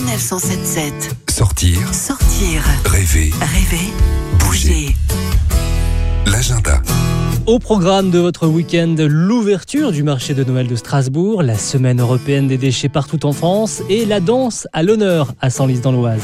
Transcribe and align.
Sanef 0.00 0.20
177. 0.22 1.16
Sortir, 1.28 1.78
Sortir, 1.92 2.62
rêver, 2.86 3.32
rêver, 3.38 3.92
bouger. 4.38 4.94
l'agenda. 6.24 6.80
Au 7.44 7.58
programme 7.58 8.10
de 8.10 8.18
votre 8.18 8.46
week-end, 8.46 8.94
l'ouverture 8.98 9.92
du 9.92 10.02
marché 10.02 10.32
de 10.32 10.42
Noël 10.42 10.68
de 10.68 10.76
Strasbourg, 10.76 11.42
la 11.42 11.58
semaine 11.58 12.00
européenne 12.00 12.48
des 12.48 12.56
déchets 12.56 12.88
partout 12.88 13.26
en 13.26 13.32
France 13.32 13.82
et 13.90 14.06
la 14.06 14.20
danse 14.20 14.66
à 14.72 14.82
l'honneur 14.82 15.34
à 15.42 15.50
Senlis 15.50 15.80
dans 15.80 15.92
l'Oise. 15.92 16.22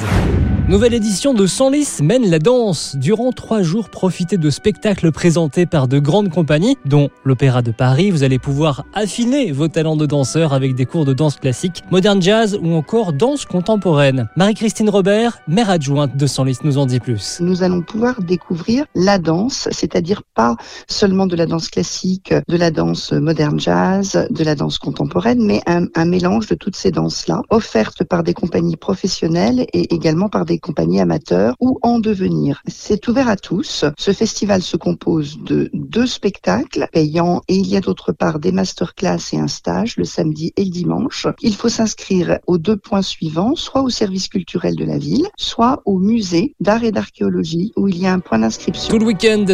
Nouvelle 0.69 0.95
édition 0.95 1.33
de 1.33 1.47
Senlis 1.47 2.03
mène 2.03 2.29
la 2.29 2.41
danse. 2.41 2.97
Durant 2.97 3.31
trois 3.31 3.63
jours, 3.63 3.89
profitez 3.89 4.37
de 4.37 4.51
spectacles 4.51 5.13
présentés 5.13 5.65
par 5.65 5.87
de 5.87 6.01
grandes 6.01 6.29
compagnies, 6.29 6.77
dont 6.85 7.09
l'Opéra 7.25 7.63
de 7.63 7.71
Paris. 7.71 8.11
Vous 8.11 8.25
allez 8.25 8.41
pouvoir 8.41 8.85
affiner 8.93 9.53
vos 9.53 9.69
talents 9.69 9.95
de 9.95 10.07
danseur 10.07 10.53
avec 10.53 10.75
des 10.75 10.85
cours 10.85 11.05
de 11.05 11.13
danse 11.13 11.37
classique, 11.37 11.85
moderne 11.93 12.21
jazz 12.21 12.59
ou 12.61 12.75
encore 12.75 13.13
danse 13.13 13.45
contemporaine. 13.45 14.29
Marie-Christine 14.35 14.91
Robert, 14.91 15.39
maire 15.47 15.71
adjointe 15.71 16.17
de 16.17 16.27
Senlis, 16.27 16.59
nous 16.65 16.79
en 16.79 16.87
dit 16.87 16.99
plus. 16.99 17.39
nous 17.41 17.63
allons 17.63 17.83
pouvoir 17.83 18.21
découvrir 18.21 18.87
la 18.97 19.21
danse, 19.21 19.69
c'est-à-dire 19.71 20.25
pas 20.35 20.57
seulement 20.89 21.29
de 21.29 21.37
la 21.37 21.47
danse 21.47 21.69
classique, 21.69 22.35
de 22.49 22.57
la 22.57 22.73
danse 22.73 23.13
moderne 23.13 23.61
jazz, 23.61 24.27
de 24.29 24.43
la 24.43 24.57
danse 24.57 24.81
contemporaine, 24.81 25.47
mais 25.47 25.61
un, 25.69 25.87
un 25.95 26.07
mélange 26.07 26.49
de 26.49 26.57
toutes 26.57 26.75
ces 26.75 26.91
danses-là, 26.91 27.43
offertes 27.51 28.03
par 28.03 28.25
des 28.25 28.35
compagnies 28.35 28.77
professionnelles 28.77 29.65
et 29.73 29.95
également 29.95 30.29
par 30.29 30.45
des 30.45 30.56
compagnies 30.59 31.01
amateurs 31.01 31.55
ou 31.61 31.79
en 31.83 31.99
devenir. 31.99 32.63
C'est 32.67 33.07
ouvert 33.09 33.29
à 33.29 33.37
tous. 33.37 33.85
Ce 33.99 34.13
festival 34.13 34.63
se 34.63 34.77
compose 34.77 35.39
de 35.43 35.71
deux 35.75 36.07
spectacles 36.07 36.89
payants 36.93 37.43
et 37.49 37.57
il 37.57 37.67
y 37.67 37.77
a 37.77 37.81
d'autre 37.81 38.13
part 38.13 38.39
des 38.39 38.53
masterclass 38.53 39.19
et 39.33 39.39
un 39.39 39.49
stage 39.49 39.97
le 39.97 40.05
samedi 40.05 40.53
et 40.57 40.65
le 40.65 40.71
dimanche. 40.71 41.27
Il 41.43 41.55
faut 41.55 41.69
s'inscrire 41.69 42.39
aux 42.47 42.59
deux 42.59 42.77
points 42.77 43.03
suivants, 43.03 43.55
soit 43.55 43.83
au 43.83 43.91
service 43.91 44.29
culturel 44.29 44.77
de 44.77 44.85
la 44.85 44.99
ville, 44.99 45.27
soit 45.37 45.83
au 45.85 45.99
musée 45.99 46.55
d'art 46.61 46.85
et 46.85 46.93
d'archéologie 46.93 47.73
où 47.77 47.89
il 47.89 47.99
y 47.99 48.07
a 48.07 48.13
un 48.13 48.21
point 48.21 48.39
d'inscription. 48.39 48.91
Tout 48.91 48.99
le 48.99 49.07
week-end, 49.07 49.45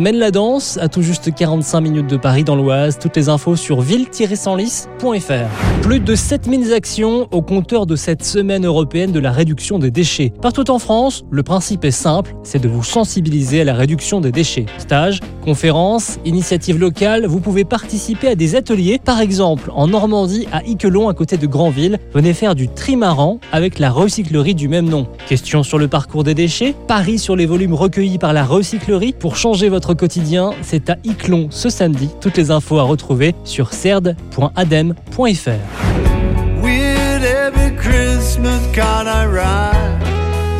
mène 0.00 0.16
la 0.16 0.30
danse 0.30 0.78
à 0.78 0.88
tout 0.88 1.02
juste 1.02 1.34
45 1.34 1.80
minutes 1.80 2.06
de 2.08 2.16
Paris 2.16 2.44
dans 2.44 2.56
l'Oise. 2.56 2.98
Toutes 2.98 3.16
les 3.16 3.28
infos 3.28 3.56
sur 3.56 3.80
ville-senlis.fr. 3.80 5.82
Plus 5.82 6.00
de 6.00 6.14
7000 6.14 6.72
actions 6.72 7.28
au 7.30 7.42
compteur 7.42 7.86
de 7.86 7.96
cette 7.96 8.24
semaine 8.24 8.66
européenne 8.66 9.12
de 9.12 9.20
la 9.20 9.30
réduction 9.30 9.78
des 9.78 9.90
déchets. 9.90 10.32
Partout 10.42 10.70
en 10.72 10.80
France, 10.80 11.24
le 11.30 11.44
principe 11.44 11.84
est 11.84 11.92
simple, 11.92 12.34
c'est 12.42 12.60
de 12.60 12.68
vous 12.68 12.82
sensibiliser 12.82 13.60
à 13.60 13.64
la 13.64 13.74
réduction 13.74 14.20
des 14.20 14.32
déchets. 14.32 14.66
Stages, 14.78 15.20
conférences, 15.44 16.18
initiatives 16.24 16.80
locales, 16.80 17.26
vous 17.26 17.38
pouvez 17.38 17.62
participer 17.62 18.26
à 18.26 18.34
des 18.34 18.56
ateliers. 18.56 19.00
Par 19.02 19.20
exemple, 19.20 19.70
en 19.72 19.86
Normandie, 19.86 20.48
à 20.50 20.64
Iquelon, 20.64 21.08
à 21.08 21.14
côté 21.14 21.36
de 21.36 21.46
Granville, 21.46 22.00
venez 22.12 22.34
faire 22.34 22.56
du 22.56 22.66
trimaran 22.66 23.38
avec 23.52 23.78
la 23.78 23.92
recyclerie 23.92 24.56
du 24.56 24.66
même 24.66 24.88
nom. 24.88 25.06
Question 25.28 25.62
sur 25.62 25.78
le 25.78 25.86
parcours 25.86 26.24
des 26.24 26.34
déchets, 26.34 26.74
paris 26.88 27.20
sur 27.20 27.36
les 27.36 27.46
volumes 27.46 27.74
recueillis 27.74 28.18
par 28.18 28.32
la 28.32 28.44
recyclerie. 28.44 29.12
Pour 29.12 29.36
changer 29.36 29.68
votre 29.68 29.94
quotidien, 29.94 30.54
c'est 30.62 30.90
à 30.90 30.96
Iquelon 31.04 31.46
ce 31.50 31.68
samedi. 31.68 32.08
Toutes 32.20 32.36
les 32.36 32.50
infos 32.50 32.80
à 32.80 32.82
retrouver 32.82 33.36
sur 33.44 33.72
cerd.adem.fr. 33.72 35.50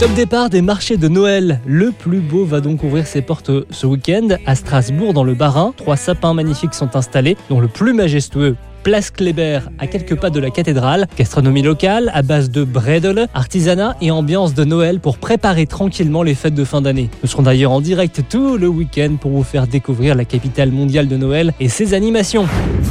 Top 0.03 0.15
départ 0.15 0.51
des 0.51 0.63
marchés 0.63 0.97
de 0.97 1.07
Noël. 1.07 1.61
Le 1.65 1.93
plus 1.93 2.19
beau 2.19 2.45
va 2.45 2.61
donc 2.61 2.83
ouvrir 2.83 3.07
ses 3.07 3.23
portes 3.23 3.53
ce 3.71 3.87
week-end 3.87 4.31
à 4.47 4.57
Strasbourg 4.57 5.15
dans 5.15 5.23
le 5.23 5.35
Bas-Rhin. 5.35 5.75
Trois 5.77 5.97
sapins 5.97 6.35
magnifiques 6.35 6.75
sont 6.75 6.97
installés, 6.97 7.37
dont 7.49 7.61
le 7.61 7.69
plus 7.69 7.93
majestueux 7.93 8.57
Place 8.83 9.13
Kléber, 9.13 9.61
à 9.79 9.87
quelques 9.87 10.17
pas 10.17 10.31
de 10.31 10.41
la 10.41 10.51
cathédrale. 10.51 11.07
Gastronomie 11.17 11.63
locale 11.63 12.11
à 12.15 12.23
base 12.23 12.51
de 12.51 12.65
bredel, 12.65 13.29
artisanat 13.33 13.97
et 14.01 14.11
ambiance 14.11 14.55
de 14.55 14.65
Noël 14.65 14.99
pour 14.99 15.19
préparer 15.19 15.67
tranquillement 15.67 16.25
les 16.25 16.35
fêtes 16.35 16.57
de 16.57 16.65
fin 16.65 16.81
d'année. 16.83 17.09
Nous 17.23 17.29
serons 17.29 17.45
d'ailleurs 17.45 17.71
en 17.71 17.81
direct 17.81 18.25
tout 18.29 18.57
le 18.57 18.67
week-end 18.67 19.15
pour 19.21 19.31
vous 19.31 19.45
faire 19.45 19.69
découvrir 19.69 20.17
la 20.17 20.25
capitale 20.25 20.73
mondiale 20.73 21.07
de 21.07 21.17
Noël 21.17 21.55
et 21.61 21.69
ses 21.69 21.95
animations. 21.95 22.49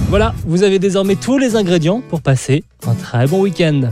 Voilà, 0.07 0.33
vous 0.47 0.63
avez 0.63 0.79
désormais 0.79 1.17
tous 1.17 1.37
les 1.37 1.57
ingrédients 1.57 2.01
pour 2.09 2.21
passer 2.21 2.63
un 2.87 2.93
très 2.93 3.27
bon 3.27 3.41
week-end. 3.41 3.91